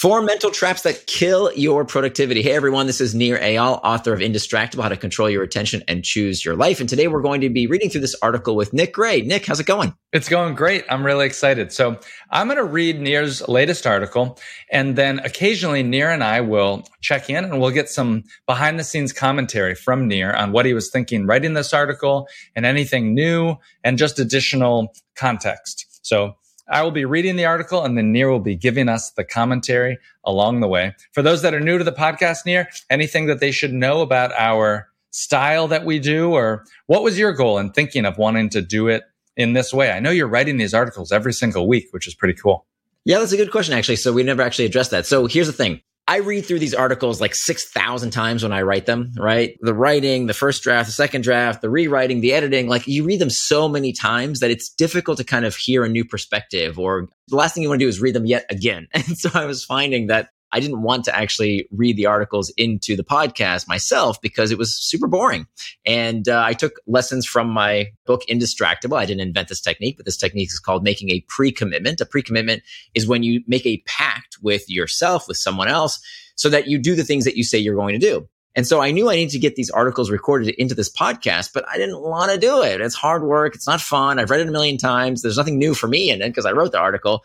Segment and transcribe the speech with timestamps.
[0.00, 2.40] Four mental traps that kill your productivity.
[2.40, 6.02] Hey everyone, this is Nir Eyal, author of Indistractable, How to Control Your Attention and
[6.02, 6.80] Choose Your Life.
[6.80, 9.20] And today we're going to be reading through this article with Nick Gray.
[9.20, 9.94] Nick, how's it going?
[10.14, 10.86] It's going great.
[10.88, 11.70] I'm really excited.
[11.70, 12.00] So
[12.30, 14.38] I'm going to read Nir's latest article
[14.72, 18.84] and then occasionally Nir and I will check in and we'll get some behind the
[18.84, 22.26] scenes commentary from Nir on what he was thinking writing this article
[22.56, 26.00] and anything new and just additional context.
[26.00, 26.36] So
[26.70, 29.98] I will be reading the article and then Nir will be giving us the commentary
[30.24, 30.94] along the way.
[31.12, 34.32] For those that are new to the podcast, Nir, anything that they should know about
[34.38, 38.62] our style that we do, or what was your goal in thinking of wanting to
[38.62, 39.02] do it
[39.36, 39.90] in this way?
[39.90, 42.66] I know you're writing these articles every single week, which is pretty cool.
[43.04, 43.96] Yeah, that's a good question, actually.
[43.96, 45.06] So we never actually addressed that.
[45.06, 45.80] So here's the thing
[46.10, 49.56] I read through these articles like 6,000 times when I write them, right?
[49.60, 53.20] The writing, the first draft, the second draft, the rewriting, the editing, like you read
[53.20, 57.06] them so many times that it's difficult to kind of hear a new perspective or
[57.28, 58.88] the last thing you want to do is read them yet again.
[58.94, 62.96] And so I was finding that I didn't want to actually read the articles into
[62.96, 65.46] the podcast myself because it was super boring.
[65.86, 68.98] And uh, I took lessons from my book, Indistractable.
[68.98, 72.00] I didn't invent this technique, but this technique is called making a pre commitment.
[72.00, 72.62] A pre commitment
[72.94, 76.00] is when you make a pact with yourself, with someone else,
[76.34, 78.28] so that you do the things that you say you're going to do.
[78.56, 81.64] And so I knew I needed to get these articles recorded into this podcast, but
[81.68, 82.80] I didn't want to do it.
[82.80, 83.54] It's hard work.
[83.54, 84.18] It's not fun.
[84.18, 85.22] I've read it a million times.
[85.22, 87.22] There's nothing new for me in it because I wrote the article.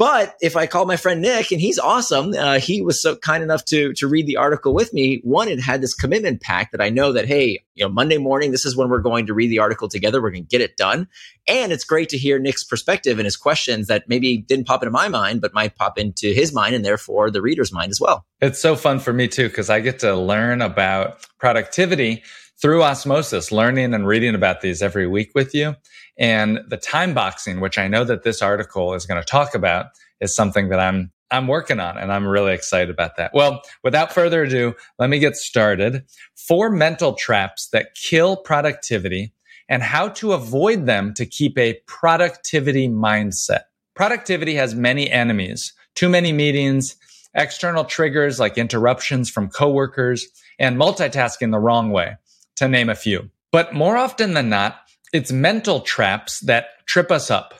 [0.00, 3.42] But if I call my friend Nick, and he's awesome, uh, he was so kind
[3.42, 5.20] enough to to read the article with me.
[5.24, 8.50] One, it had this commitment pack that I know that hey, you know, Monday morning,
[8.50, 10.22] this is when we're going to read the article together.
[10.22, 11.06] We're going to get it done,
[11.46, 14.90] and it's great to hear Nick's perspective and his questions that maybe didn't pop into
[14.90, 18.24] my mind, but might pop into his mind, and therefore the reader's mind as well.
[18.40, 22.22] It's so fun for me too because I get to learn about productivity
[22.60, 25.74] through osmosis, learning and reading about these every week with you.
[26.18, 29.86] And the time boxing, which I know that this article is going to talk about,
[30.20, 33.30] is something that I'm I'm working on and I'm really excited about that.
[33.32, 36.04] Well, without further ado, let me get started.
[36.34, 39.32] Four mental traps that kill productivity
[39.68, 43.60] and how to avoid them to keep a productivity mindset.
[43.94, 46.96] Productivity has many enemies, too many meetings,
[47.32, 50.26] external triggers like interruptions from coworkers,
[50.58, 52.16] and multitasking the wrong way
[52.56, 53.30] to name a few.
[53.52, 54.76] But more often than not,
[55.12, 57.54] it's mental traps that trip us up.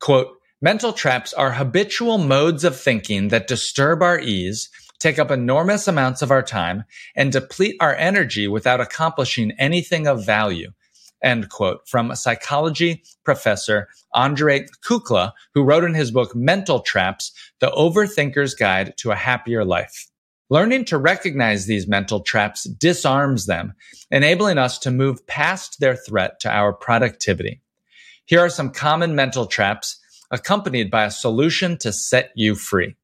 [0.00, 0.28] Quote,
[0.62, 6.22] mental traps are habitual modes of thinking that disturb our ease, take up enormous amounts
[6.22, 6.84] of our time,
[7.14, 10.70] and deplete our energy without accomplishing anything of value.
[11.22, 17.70] End quote from psychology professor Andre Kukla, who wrote in his book Mental Traps, The
[17.70, 20.06] Overthinker's Guide to a Happier Life.
[20.50, 23.72] Learning to recognize these mental traps disarms them,
[24.10, 27.62] enabling us to move past their threat to our productivity.
[28.26, 29.98] Here are some common mental traps
[30.30, 32.94] accompanied by a solution to set you free.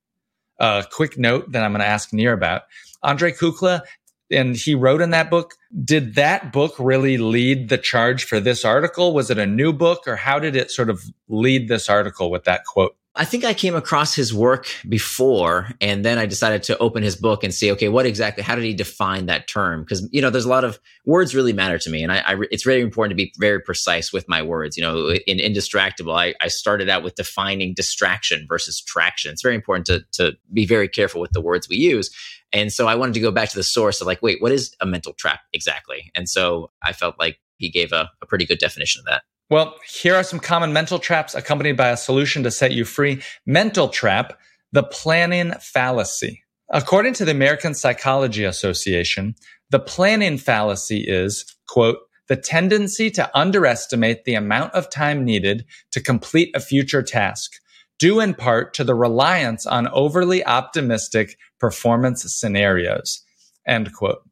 [0.59, 2.63] A quick note that I'm going to ask Nir about.
[3.03, 3.83] Andre Kukla,
[4.31, 8.65] and he wrote in that book, did that book really lead the charge for this
[8.65, 9.15] article?
[9.15, 12.45] Was it a new book or how did it sort of lead this article with
[12.45, 12.97] that quote?
[13.17, 17.17] I think I came across his work before, and then I decided to open his
[17.17, 19.83] book and see, okay, what exactly, how did he define that term?
[19.83, 22.05] Because, you know, there's a lot of words really matter to me.
[22.05, 24.77] And I, I, it's really important to be very precise with my words.
[24.77, 29.33] You know, in Indistractable, I, I started out with defining distraction versus traction.
[29.33, 32.15] It's very important to, to be very careful with the words we use.
[32.53, 34.75] And so I wanted to go back to the source of like, wait, what is
[34.81, 36.13] a mental trap exactly?
[36.15, 39.23] And so I felt like he gave a, a pretty good definition of that.
[39.51, 43.21] Well, here are some common mental traps accompanied by a solution to set you free.
[43.45, 44.39] Mental trap,
[44.71, 46.45] the planning fallacy.
[46.71, 49.35] According to the American Psychology Association,
[49.71, 56.01] the planning fallacy is, quote, the tendency to underestimate the amount of time needed to
[56.01, 57.55] complete a future task,
[57.99, 63.25] due in part to the reliance on overly optimistic performance scenarios,
[63.67, 64.23] end quote.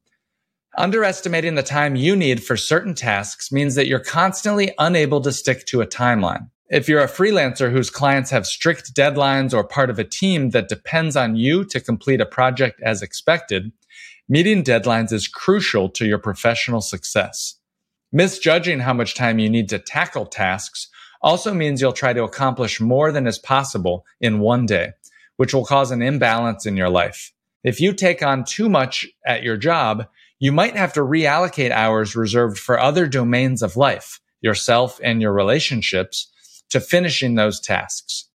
[0.78, 5.66] Underestimating the time you need for certain tasks means that you're constantly unable to stick
[5.66, 6.50] to a timeline.
[6.68, 10.68] If you're a freelancer whose clients have strict deadlines or part of a team that
[10.68, 13.72] depends on you to complete a project as expected,
[14.28, 17.56] meeting deadlines is crucial to your professional success.
[18.12, 20.88] Misjudging how much time you need to tackle tasks
[21.20, 24.92] also means you'll try to accomplish more than is possible in one day,
[25.38, 27.32] which will cause an imbalance in your life.
[27.64, 30.06] If you take on too much at your job,
[30.38, 35.32] you might have to reallocate hours reserved for other domains of life, yourself and your
[35.32, 36.30] relationships,
[36.70, 38.28] to finishing those tasks.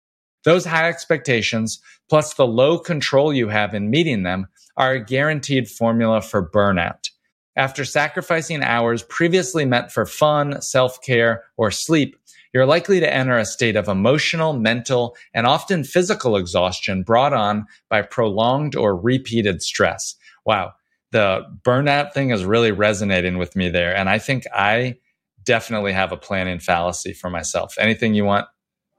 [0.43, 1.79] Those high expectations,
[2.09, 7.09] plus the low control you have in meeting them, are a guaranteed formula for burnout.
[7.55, 12.17] After sacrificing hours previously meant for fun, self care, or sleep,
[12.53, 17.65] you're likely to enter a state of emotional, mental, and often physical exhaustion brought on
[17.89, 20.15] by prolonged or repeated stress.
[20.45, 20.73] Wow.
[21.13, 23.95] The burnout thing is really resonating with me there.
[23.95, 24.97] And I think I
[25.43, 27.75] definitely have a planning fallacy for myself.
[27.77, 28.47] Anything you want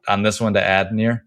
[0.06, 1.25] on this one to add, Nir?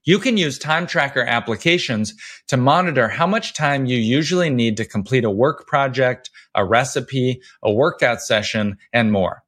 [0.06, 2.14] You can use time tracker applications
[2.48, 7.42] to monitor how much time you usually need to complete a work project, a recipe,
[7.64, 9.45] a workout session, and more.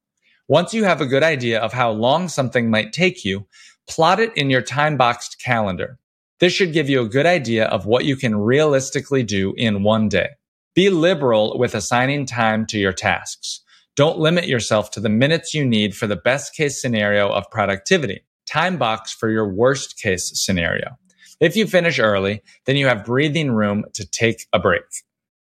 [0.49, 3.45] Once you have a good idea of how long something might take you,
[3.89, 5.99] plot it in your time boxed calendar.
[6.39, 10.07] This should give you a good idea of what you can realistically do in one
[10.07, 10.29] day.
[10.73, 13.61] Be liberal with assigning time to your tasks.
[13.97, 18.21] Don't limit yourself to the minutes you need for the best case scenario of productivity.
[18.45, 20.97] Time box for your worst case scenario.
[21.41, 24.83] If you finish early, then you have breathing room to take a break.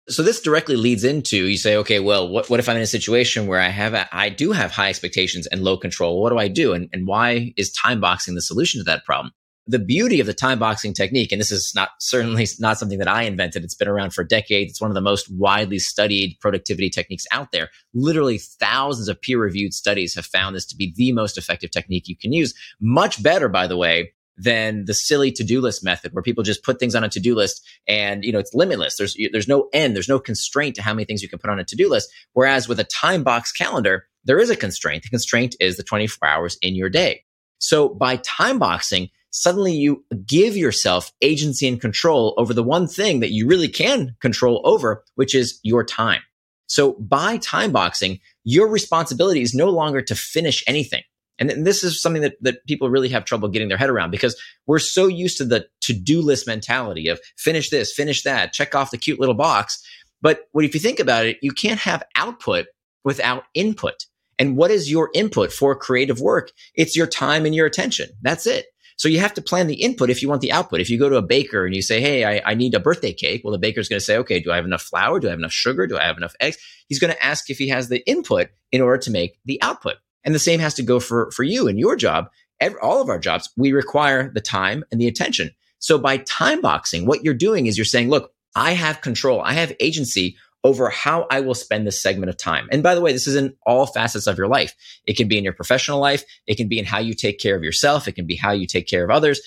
[0.10, 2.88] So this directly leads into you say, okay, well, what, what if I'm in a
[2.88, 6.22] situation where I have a, I do have high expectations and low control?
[6.22, 6.74] What do I do?
[6.74, 9.32] And, and why is time boxing the solution to that problem?
[9.66, 13.08] The beauty of the time boxing technique, and this is not certainly not something that
[13.08, 13.64] I invented.
[13.64, 14.72] It's been around for decades.
[14.72, 17.70] It's one of the most widely studied productivity techniques out there.
[17.94, 22.10] Literally thousands of peer reviewed studies have found this to be the most effective technique
[22.10, 22.54] you can use.
[22.82, 26.80] Much better, by the way, than the silly to-do list method where people just put
[26.80, 28.98] things on a to-do list and you know it's limitless.
[28.98, 29.96] There's there's no end.
[29.96, 32.12] There's no constraint to how many things you can put on a to-do list.
[32.34, 35.04] Whereas with a time box calendar there is a constraint.
[35.04, 37.24] The constraint is the 24 hours in your day.
[37.60, 43.20] So by time boxing suddenly you give yourself agency and control over the one thing
[43.20, 46.22] that you really can control over which is your time.
[46.68, 51.04] So by time boxing your responsibility is no longer to finish anything
[51.50, 54.40] and this is something that, that people really have trouble getting their head around because
[54.68, 58.92] we're so used to the to-do list mentality of finish this, finish that, check off
[58.92, 59.84] the cute little box.
[60.22, 62.68] But what if you think about it, you can't have output
[63.04, 64.06] without input.
[64.40, 66.52] And what is your input for creative work?
[66.76, 68.10] It's your time and your attention.
[68.22, 68.66] That's it.
[68.98, 70.80] So you have to plan the input if you want the output.
[70.80, 73.14] If you go to a baker and you say, Hey, I, I need a birthday
[73.14, 73.42] cake.
[73.44, 75.20] Well, the baker's going to say, okay, do I have enough flour?
[75.20, 75.88] Do I have enough sugar?
[75.88, 76.58] Do I have enough eggs?
[76.88, 79.96] He's going to ask if he has the input in order to make the output.
[80.24, 82.30] And the same has to go for, for you and your job.
[82.60, 85.52] Every, all of our jobs, we require the time and the attention.
[85.80, 89.42] So by time boxing, what you're doing is you're saying, look, I have control.
[89.42, 92.70] I have agency over how I will spend this segment of time.
[92.72, 94.74] And by the way, this is in all facets of your life.
[95.06, 96.24] It can be in your professional life.
[96.48, 98.08] It can be in how you take care of yourself.
[98.08, 99.42] It can be how you take care of others.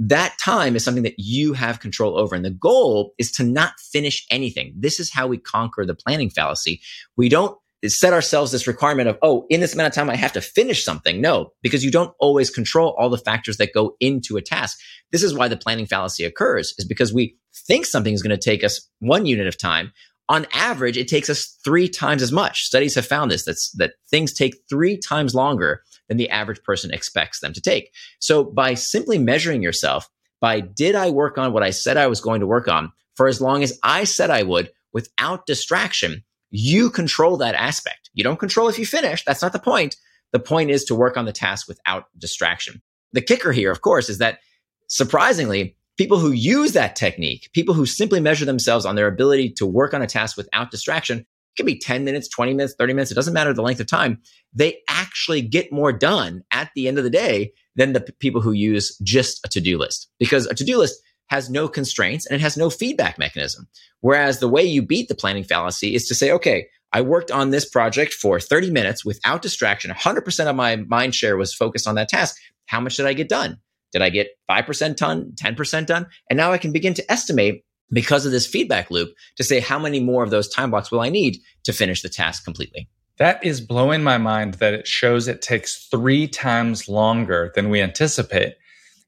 [0.00, 2.34] that time is something that you have control over.
[2.34, 4.72] And the goal is to not finish anything.
[4.74, 6.80] This is how we conquer the planning fallacy.
[7.16, 7.56] We don't
[7.86, 10.84] set ourselves this requirement of, oh, in this amount of time, I have to finish
[10.84, 11.20] something.
[11.20, 14.78] No, because you don't always control all the factors that go into a task.
[15.12, 18.42] This is why the planning fallacy occurs is because we think something is going to
[18.42, 19.92] take us one unit of time.
[20.28, 22.64] On average, it takes us three times as much.
[22.64, 26.92] Studies have found this, that's, that things take three times longer than the average person
[26.92, 27.90] expects them to take.
[28.20, 30.08] So by simply measuring yourself
[30.40, 33.28] by did I work on what I said I was going to work on for
[33.28, 38.10] as long as I said I would without distraction, you control that aspect.
[38.14, 39.24] You don't control if you finish.
[39.24, 39.96] That's not the point.
[40.32, 42.82] The point is to work on the task without distraction.
[43.12, 44.40] The kicker here, of course, is that
[44.86, 49.66] surprisingly, people who use that technique, people who simply measure themselves on their ability to
[49.66, 53.10] work on a task without distraction, it can be 10 minutes, 20 minutes, 30 minutes.
[53.10, 54.20] It doesn't matter the length of time.
[54.52, 58.40] They actually get more done at the end of the day than the p- people
[58.40, 62.42] who use just a to-do list because a to-do list has no constraints and it
[62.42, 63.68] has no feedback mechanism.
[64.00, 67.50] Whereas the way you beat the planning fallacy is to say, okay, I worked on
[67.50, 69.92] this project for 30 minutes without distraction.
[69.92, 72.36] 100% of my mind share was focused on that task.
[72.66, 73.58] How much did I get done?
[73.92, 76.06] Did I get 5% done, 10% done?
[76.28, 79.78] And now I can begin to estimate because of this feedback loop to say how
[79.78, 82.88] many more of those time blocks will I need to finish the task completely.
[83.18, 87.82] That is blowing my mind that it shows it takes three times longer than we
[87.82, 88.54] anticipate.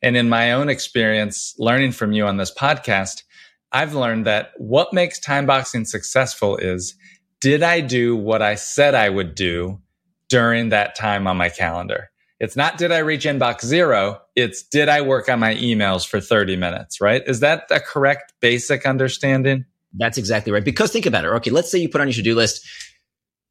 [0.03, 3.23] And in my own experience, learning from you on this podcast,
[3.71, 6.95] I've learned that what makes time boxing successful is
[7.41, 9.81] did I do what I said I would do
[10.29, 12.11] during that time on my calendar?
[12.41, 16.21] It's not did I reach inbox zero, it's did I work on my emails for
[16.21, 17.23] 30 minutes, right?
[17.27, 19.65] Is that a correct basic understanding?
[19.95, 20.65] That's exactly right.
[20.65, 21.29] Because think about it.
[21.29, 22.67] Okay, let's say you put on your to do list,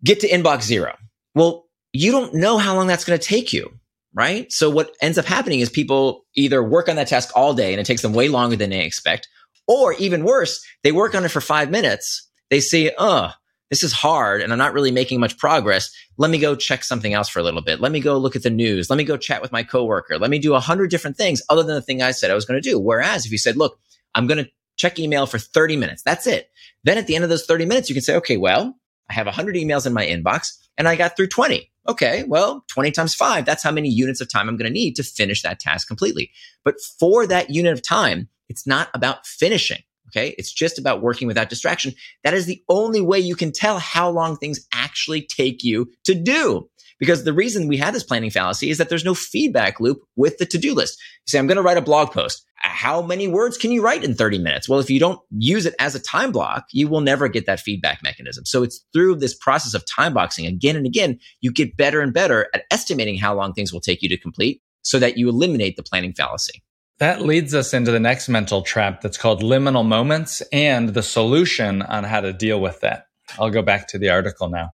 [0.03, 0.95] get to inbox zero.
[1.35, 3.71] Well, you don't know how long that's going to take you
[4.13, 4.51] right?
[4.51, 7.79] So what ends up happening is people either work on that task all day and
[7.79, 9.27] it takes them way longer than they expect,
[9.67, 12.29] or even worse, they work on it for five minutes.
[12.49, 13.31] They say, oh, uh,
[13.69, 15.91] this is hard and I'm not really making much progress.
[16.17, 17.79] Let me go check something else for a little bit.
[17.79, 18.89] Let me go look at the news.
[18.89, 20.19] Let me go chat with my coworker.
[20.19, 22.45] Let me do a hundred different things other than the thing I said I was
[22.45, 22.77] going to do.
[22.77, 23.79] Whereas if you said, look,
[24.13, 26.49] I'm going to check email for 30 minutes, that's it.
[26.83, 28.75] Then at the end of those 30 minutes, you can say, okay, well,
[29.09, 31.70] I have 100 emails in my inbox and I got through 20.
[31.87, 34.95] Okay, well, 20 times five, that's how many units of time I'm going to need
[34.97, 36.31] to finish that task completely.
[36.63, 39.81] But for that unit of time, it's not about finishing.
[40.09, 40.35] Okay.
[40.37, 41.93] It's just about working without distraction.
[42.25, 46.13] That is the only way you can tell how long things actually take you to
[46.13, 46.69] do.
[47.01, 50.37] Because the reason we have this planning fallacy is that there's no feedback loop with
[50.37, 50.99] the to-do list.
[51.25, 52.45] You say, I'm going to write a blog post.
[52.57, 54.69] How many words can you write in 30 minutes?
[54.69, 57.59] Well, if you don't use it as a time block, you will never get that
[57.59, 58.45] feedback mechanism.
[58.45, 62.13] So it's through this process of time boxing again and again, you get better and
[62.13, 65.77] better at estimating how long things will take you to complete so that you eliminate
[65.77, 66.61] the planning fallacy.
[66.99, 71.81] That leads us into the next mental trap that's called liminal moments and the solution
[71.81, 73.05] on how to deal with that.
[73.39, 74.69] I'll go back to the article now.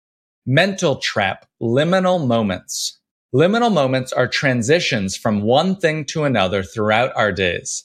[0.48, 3.00] Mental trap, liminal moments.
[3.34, 7.82] Liminal moments are transitions from one thing to another throughout our days.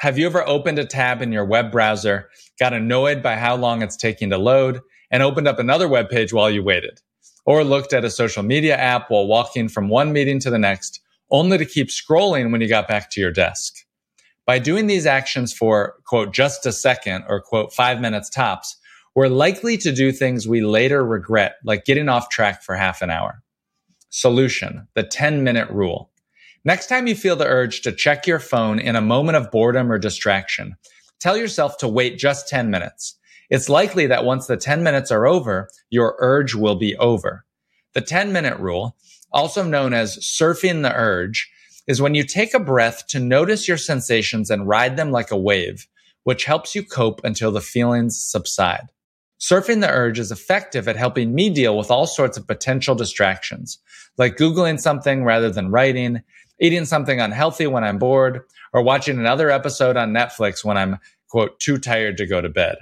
[0.00, 2.28] Have you ever opened a tab in your web browser,
[2.60, 6.34] got annoyed by how long it's taking to load, and opened up another web page
[6.34, 7.00] while you waited?
[7.46, 11.00] Or looked at a social media app while walking from one meeting to the next,
[11.30, 13.72] only to keep scrolling when you got back to your desk?
[14.44, 18.76] By doing these actions for, quote, just a second or, quote, five minutes tops,
[19.16, 23.08] we're likely to do things we later regret, like getting off track for half an
[23.08, 23.42] hour.
[24.10, 26.10] Solution, the 10 minute rule.
[26.66, 29.90] Next time you feel the urge to check your phone in a moment of boredom
[29.90, 30.76] or distraction,
[31.18, 33.18] tell yourself to wait just 10 minutes.
[33.48, 37.46] It's likely that once the 10 minutes are over, your urge will be over.
[37.94, 38.96] The 10 minute rule,
[39.32, 41.50] also known as surfing the urge,
[41.86, 45.38] is when you take a breath to notice your sensations and ride them like a
[45.38, 45.86] wave,
[46.24, 48.88] which helps you cope until the feelings subside.
[49.40, 53.78] Surfing the urge is effective at helping me deal with all sorts of potential distractions,
[54.16, 56.22] like Googling something rather than writing,
[56.60, 58.40] eating something unhealthy when I'm bored,
[58.72, 62.76] or watching another episode on Netflix when I'm, quote, too tired to go to bed,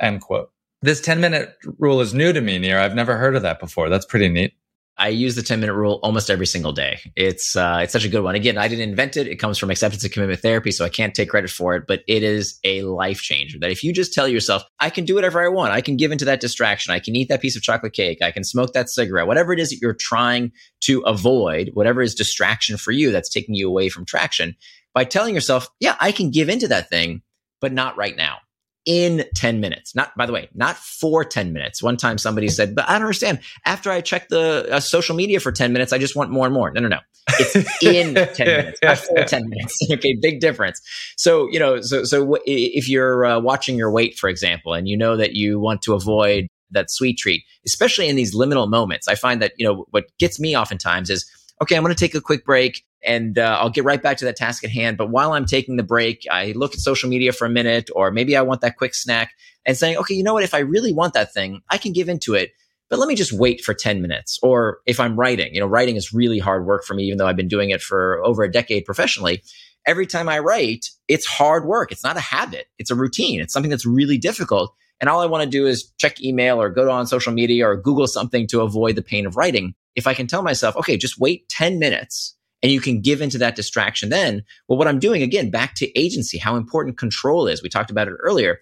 [0.00, 0.50] end quote.
[0.82, 2.78] This 10 minute rule is new to me, Nir.
[2.78, 3.88] I've never heard of that before.
[3.88, 4.52] That's pretty neat.
[4.96, 7.00] I use the 10 minute rule almost every single day.
[7.16, 8.34] It's, uh, it's such a good one.
[8.36, 9.26] Again, I didn't invent it.
[9.26, 10.70] It comes from acceptance and commitment therapy.
[10.70, 13.82] So I can't take credit for it, but it is a life changer that if
[13.82, 15.72] you just tell yourself, I can do whatever I want.
[15.72, 16.92] I can give into that distraction.
[16.92, 18.22] I can eat that piece of chocolate cake.
[18.22, 22.14] I can smoke that cigarette, whatever it is that you're trying to avoid, whatever is
[22.14, 24.54] distraction for you that's taking you away from traction
[24.94, 27.22] by telling yourself, yeah, I can give into that thing,
[27.60, 28.38] but not right now.
[28.84, 29.94] In 10 minutes.
[29.94, 31.82] Not, by the way, not for 10 minutes.
[31.82, 33.40] One time somebody said, but I don't understand.
[33.64, 36.54] After I check the uh, social media for 10 minutes, I just want more and
[36.54, 36.70] more.
[36.70, 36.98] No, no, no.
[37.38, 39.78] It's in 10 minutes, not for 10 minutes.
[39.92, 40.14] okay.
[40.20, 40.80] Big difference.
[41.16, 44.88] So, you know, so, so w- if you're uh, watching your weight, for example, and
[44.88, 49.08] you know that you want to avoid that sweet treat, especially in these liminal moments,
[49.08, 51.24] I find that, you know, what gets me oftentimes is,
[51.62, 54.24] okay, I'm going to take a quick break and uh, I'll get right back to
[54.26, 54.96] that task at hand.
[54.96, 58.10] But while I'm taking the break, I look at social media for a minute, or
[58.10, 59.32] maybe I want that quick snack
[59.66, 60.44] and saying, okay, you know what?
[60.44, 62.52] If I really want that thing, I can give into it.
[62.90, 64.38] But let me just wait for 10 minutes.
[64.42, 67.26] Or if I'm writing, you know, writing is really hard work for me, even though
[67.26, 69.42] I've been doing it for over a decade professionally.
[69.86, 71.92] Every time I write, it's hard work.
[71.92, 72.66] It's not a habit.
[72.78, 73.40] It's a routine.
[73.40, 74.74] It's something that's really difficult.
[75.00, 77.76] And all I want to do is check email or go on social media or
[77.76, 79.74] Google something to avoid the pain of writing.
[79.94, 83.38] If I can tell myself, okay, just wait 10 minutes and you can give into
[83.38, 87.62] that distraction then, well, what I'm doing again, back to agency, how important control is.
[87.62, 88.60] We talked about it earlier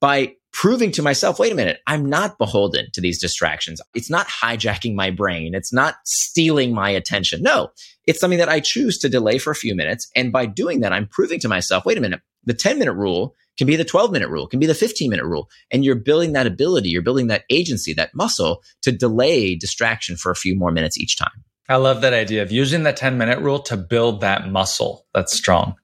[0.00, 3.80] by proving to myself, wait a minute, I'm not beholden to these distractions.
[3.94, 5.54] It's not hijacking my brain.
[5.54, 7.42] It's not stealing my attention.
[7.42, 7.70] No,
[8.06, 10.10] it's something that I choose to delay for a few minutes.
[10.14, 13.34] And by doing that, I'm proving to myself, wait a minute, the 10 minute rule
[13.56, 15.48] can be the 12 minute rule, can be the 15 minute rule.
[15.70, 20.30] And you're building that ability, you're building that agency, that muscle to delay distraction for
[20.30, 21.44] a few more minutes each time.
[21.68, 25.32] I love that idea of using the 10 minute rule to build that muscle that's
[25.32, 25.76] strong.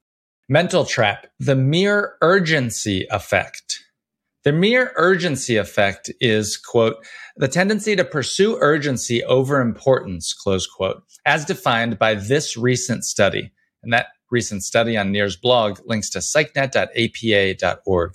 [0.48, 3.84] Mental trap, the mere urgency effect.
[4.44, 6.96] The mere urgency effect is, quote,
[7.36, 13.52] the tendency to pursue urgency over importance, close quote, as defined by this recent study.
[13.82, 18.14] And that recent study on Nir's blog links to psychnet.apa.org.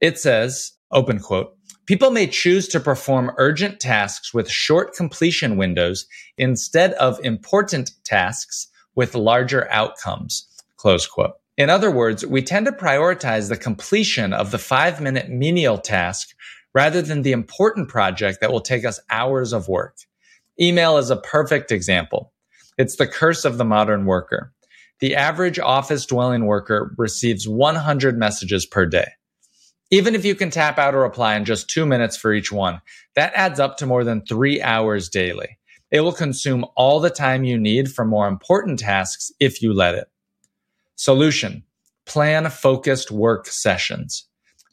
[0.00, 1.56] It says, open quote,
[1.92, 6.06] people may choose to perform urgent tasks with short completion windows
[6.38, 11.34] instead of important tasks with larger outcomes, close quote.
[11.58, 16.30] In other words, we tend to prioritize the completion of the five minute menial task
[16.72, 19.98] rather than the important project that will take us hours of work.
[20.58, 22.32] Email is a perfect example.
[22.78, 24.54] It's the curse of the modern worker.
[25.00, 29.08] The average office dwelling worker receives 100 messages per day.
[29.92, 32.80] Even if you can tap out a reply in just two minutes for each one,
[33.14, 35.58] that adds up to more than three hours daily.
[35.90, 39.94] It will consume all the time you need for more important tasks if you let
[39.94, 40.08] it.
[40.96, 41.64] Solution
[42.06, 44.24] Plan focused work sessions.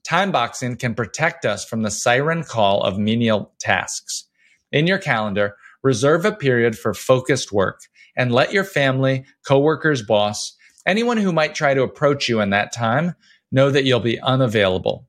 [0.05, 4.23] Time boxing can protect us from the siren call of menial tasks.
[4.71, 7.81] In your calendar, reserve a period for focused work
[8.15, 10.55] and let your family, coworkers, boss,
[10.85, 13.15] anyone who might try to approach you in that time
[13.51, 15.08] know that you'll be unavailable.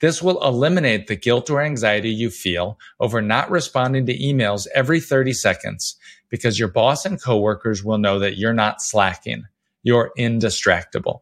[0.00, 5.00] This will eliminate the guilt or anxiety you feel over not responding to emails every
[5.00, 5.96] 30 seconds
[6.28, 9.44] because your boss and coworkers will know that you're not slacking
[9.82, 11.20] you're indistractable.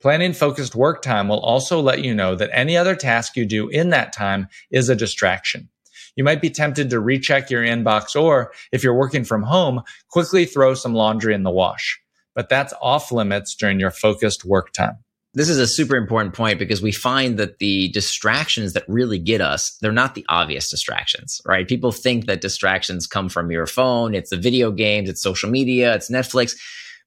[0.00, 3.68] Planning focused work time will also let you know that any other task you do
[3.68, 5.68] in that time is a distraction.
[6.14, 10.44] You might be tempted to recheck your inbox or, if you're working from home, quickly
[10.44, 12.00] throw some laundry in the wash.
[12.34, 14.98] But that's off limits during your focused work time.
[15.34, 19.40] This is a super important point because we find that the distractions that really get
[19.40, 21.68] us, they're not the obvious distractions, right?
[21.68, 25.94] People think that distractions come from your phone, it's the video games, it's social media,
[25.94, 26.56] it's Netflix.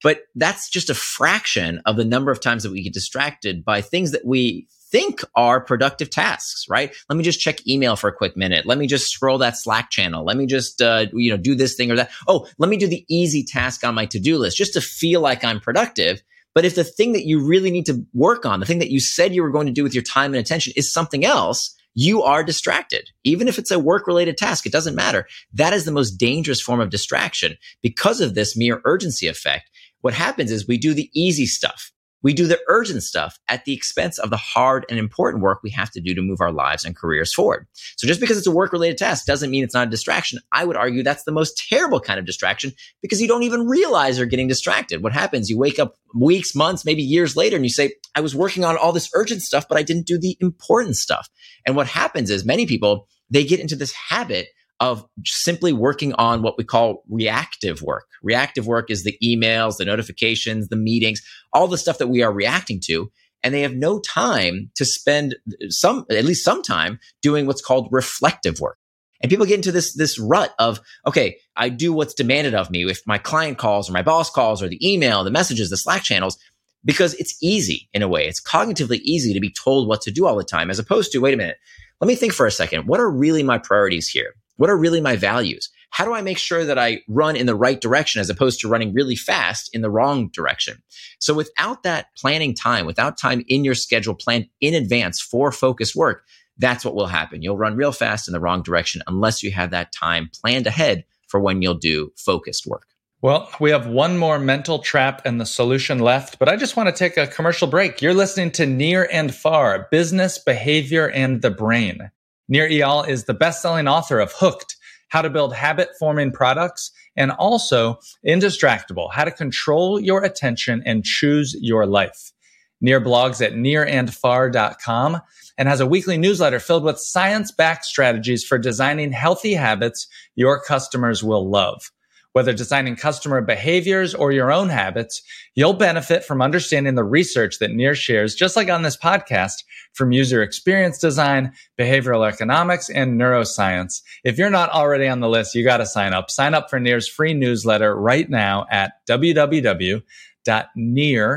[0.03, 3.81] But that's just a fraction of the number of times that we get distracted by
[3.81, 6.93] things that we think are productive tasks, right?
[7.10, 8.65] Let me just check email for a quick minute.
[8.65, 10.25] Let me just scroll that Slack channel.
[10.25, 12.12] Let me just, uh, you know, do this thing or that.
[12.27, 15.43] Oh, let me do the easy task on my to-do list just to feel like
[15.43, 16.21] I'm productive.
[16.54, 19.00] But if the thing that you really need to work on, the thing that you
[19.00, 22.24] said you were going to do with your time and attention is something else, you
[22.24, 23.10] are distracted.
[23.24, 25.28] Even if it's a work related task, it doesn't matter.
[25.54, 29.70] That is the most dangerous form of distraction because of this mere urgency effect
[30.02, 31.92] what happens is we do the easy stuff.
[32.23, 35.71] We do the urgent stuff at the expense of the hard and important work we
[35.71, 37.67] have to do to move our lives and careers forward.
[37.97, 40.39] So just because it's a work related task doesn't mean it's not a distraction.
[40.51, 44.17] I would argue that's the most terrible kind of distraction because you don't even realize
[44.17, 45.03] you're getting distracted.
[45.03, 45.49] What happens?
[45.49, 48.77] You wake up weeks, months, maybe years later and you say, I was working on
[48.77, 51.29] all this urgent stuff, but I didn't do the important stuff.
[51.65, 54.47] And what happens is many people, they get into this habit
[54.82, 58.06] of simply working on what we call reactive work.
[58.24, 61.22] Reactive work is the emails, the notifications, the meetings,
[61.54, 63.10] all the stuff that we are reacting to.
[63.44, 65.36] And they have no time to spend
[65.70, 68.78] some, at least some time doing what's called reflective work.
[69.22, 72.84] And people get into this, this rut of, okay, I do what's demanded of me.
[72.89, 76.02] If my client calls or my boss calls or the email, the messages, the Slack
[76.02, 76.39] channels,
[76.84, 78.26] because it's easy in a way.
[78.26, 81.20] It's cognitively easy to be told what to do all the time, as opposed to,
[81.20, 81.58] wait a minute,
[82.00, 82.88] let me think for a second.
[82.88, 84.34] What are really my priorities here?
[84.62, 85.69] What are really my values?
[85.91, 88.69] how do I make sure that I run in the right direction as opposed to
[88.69, 90.82] running really fast in the wrong direction?
[91.19, 95.95] So without that planning time, without time in your schedule planned in advance for focused
[95.95, 96.24] work,
[96.58, 97.41] that's what will happen.
[97.41, 101.04] You'll run real fast in the wrong direction unless you have that time planned ahead
[101.28, 102.88] for when you'll do focused work.
[103.21, 106.88] Well, we have one more mental trap and the solution left, but I just want
[106.88, 108.02] to take a commercial break.
[108.02, 112.10] You're listening to Nir and Far Business, Behavior, and the Brain.
[112.52, 114.76] Nir Eyal is the best selling author of Hooked
[115.08, 121.06] How to Build Habit Forming Products and also Indistractable How to Control Your Attention and
[121.06, 122.34] Choose Your Life.
[122.82, 125.22] Nir blogs at nirandfar.com
[125.58, 130.62] and has a weekly newsletter filled with science backed strategies for designing healthy habits your
[130.62, 131.90] customers will love.
[132.34, 135.22] Whether designing customer behaviors or your own habits,
[135.54, 140.13] you'll benefit from understanding the research that Nir shares, just like on this podcast, from
[140.13, 144.02] user experience design, behavioral economics, and neuroscience.
[144.24, 146.32] If you're not already on the list, you got to sign up.
[146.32, 150.04] Sign up for Nir's free newsletter right now at www.nir,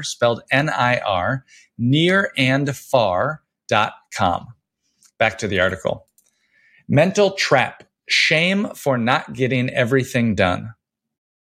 [0.04, 1.44] spelled N-I-R,
[1.80, 4.46] nirandfar.com.
[5.18, 6.06] Back to the article.
[6.88, 7.84] Mental trap.
[8.08, 10.74] Shame for not getting everything done.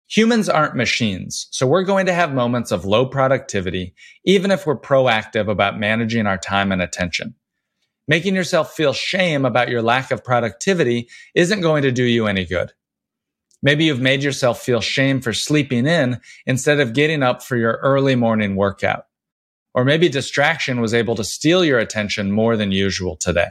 [0.08, 3.94] Humans aren't machines, so we're going to have moments of low productivity,
[4.24, 7.34] even if we're proactive about managing our time and attention.
[8.06, 12.46] Making yourself feel shame about your lack of productivity isn't going to do you any
[12.46, 12.72] good.
[13.62, 17.78] Maybe you've made yourself feel shame for sleeping in instead of getting up for your
[17.82, 19.04] early morning workout.
[19.74, 23.50] Or maybe distraction was able to steal your attention more than usual today.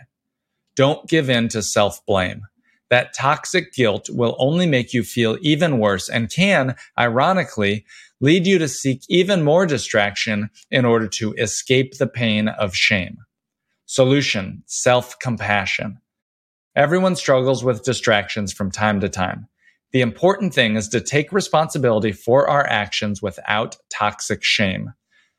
[0.75, 2.47] Don't give in to self blame
[2.89, 7.85] that toxic guilt will only make you feel even worse and can, ironically,
[8.19, 13.17] lead you to seek even more distraction in order to escape the pain of shame.
[13.85, 15.99] Solution, self-compassion.
[16.75, 19.47] Everyone struggles with distractions from time to time.
[19.93, 24.93] The important thing is to take responsibility for our actions without toxic shame.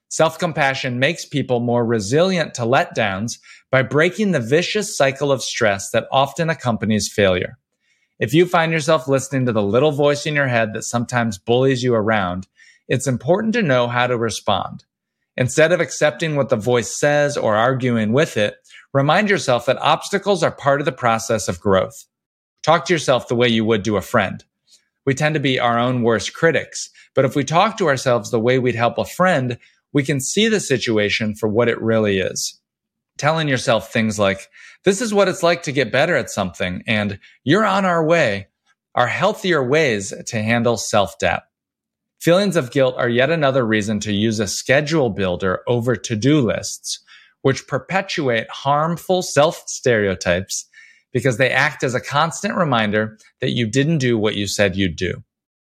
[0.08, 3.38] Self compassion makes people more resilient to letdowns
[3.70, 7.58] by breaking the vicious cycle of stress that often accompanies failure.
[8.18, 11.82] If you find yourself listening to the little voice in your head that sometimes bullies
[11.82, 12.48] you around,
[12.88, 14.84] it's important to know how to respond.
[15.36, 18.56] Instead of accepting what the voice says or arguing with it,
[18.92, 22.06] remind yourself that obstacles are part of the process of growth.
[22.64, 24.42] Talk to yourself the way you would to a friend.
[25.06, 28.40] We tend to be our own worst critics, but if we talk to ourselves the
[28.40, 29.58] way we'd help a friend,
[29.92, 32.60] we can see the situation for what it really is.
[33.16, 34.48] Telling yourself things like,
[34.84, 38.48] this is what it's like to get better at something and you're on our way
[38.94, 41.42] are healthier ways to handle self doubt.
[42.20, 46.40] Feelings of guilt are yet another reason to use a schedule builder over to do
[46.40, 46.98] lists,
[47.42, 50.66] which perpetuate harmful self stereotypes
[51.12, 54.96] because they act as a constant reminder that you didn't do what you said you'd
[54.96, 55.22] do.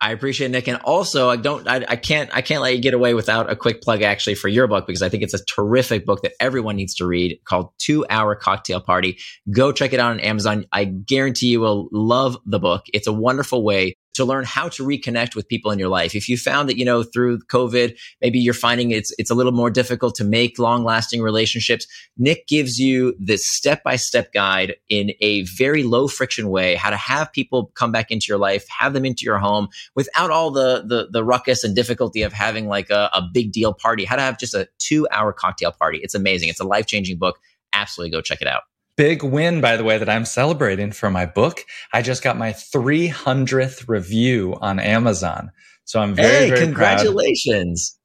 [0.00, 2.82] I appreciate it, Nick, and also I don't, I, I, can't, I can't let you
[2.82, 5.42] get away without a quick plug actually for your book because I think it's a
[5.46, 9.18] terrific book that everyone needs to read called Two Hour Cocktail Party.
[9.50, 10.66] Go check it out on Amazon.
[10.72, 12.84] I guarantee you will love the book.
[12.92, 16.14] It's a wonderful way to learn how to reconnect with people in your life.
[16.14, 19.52] If you found that, you know, through COVID, maybe you're finding it's, it's a little
[19.52, 21.86] more difficult to make long lasting relationships.
[22.16, 26.90] Nick gives you this step by step guide in a very low friction way, how
[26.90, 30.50] to have people come back into your life, have them into your home without all
[30.50, 34.16] the, the, the ruckus and difficulty of having like a, a big deal party, how
[34.16, 35.98] to have just a two hour cocktail party.
[36.02, 36.48] It's amazing.
[36.48, 37.38] It's a life changing book.
[37.72, 38.62] Absolutely go check it out.
[38.96, 41.64] Big win, by the way, that I'm celebrating for my book.
[41.92, 45.50] I just got my 300th review on Amazon.
[45.84, 47.98] So I'm very, hey, very congratulations.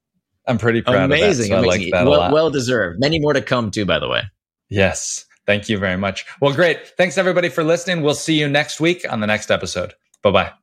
[0.45, 0.51] Proud.
[0.51, 1.63] I'm pretty proud amazing, of that.
[1.63, 1.91] So amazing.
[1.91, 2.99] Like that well, well deserved.
[2.99, 4.23] Many more to come too, by the way.
[4.69, 5.25] Yes.
[5.45, 6.25] Thank you very much.
[6.41, 6.87] Well, great.
[6.97, 8.03] Thanks everybody for listening.
[8.03, 9.93] We'll see you next week on the next episode.
[10.21, 10.58] Bye bye.